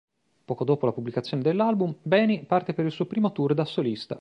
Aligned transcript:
Poco 0.45 0.63
dopo 0.63 0.87
la 0.87 0.93
pubblicazione 0.93 1.43
dell'album, 1.43 1.95
Beni 2.01 2.43
parte 2.43 2.73
per 2.73 2.85
il 2.85 2.91
suo 2.91 3.05
primo 3.05 3.31
tour 3.31 3.53
da 3.53 3.65
solista. 3.65 4.09